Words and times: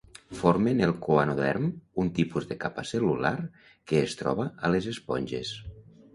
Formen 0.37 0.79
el 0.85 0.93
coanoderm, 1.07 1.67
un 2.05 2.09
tipus 2.21 2.47
de 2.53 2.57
capa 2.65 2.87
cel·lular 2.93 3.33
que 3.93 4.01
es 4.09 4.19
troba 4.23 4.49
a 4.71 4.75
les 4.77 4.91
esponges. 4.97 5.55